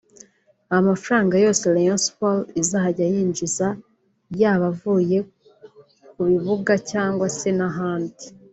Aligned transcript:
Amafaranga 0.77 1.33
yose 1.45 1.63
Rayon 1.75 2.01
Sports 2.07 2.49
izajya 2.61 3.05
yinjiza 3.13 3.67
yaba 4.41 4.65
avuye 4.73 5.17
ku 6.11 6.19
bibuga 6.29 6.73
cyangwa 6.91 7.27
se 7.37 7.49
n’ahandi 7.57 8.25